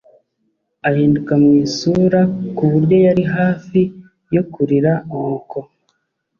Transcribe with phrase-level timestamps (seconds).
[0.89, 2.21] ahinduka mwisura
[2.57, 3.79] kuburyo yari hafi
[4.35, 5.57] yo kurira nuko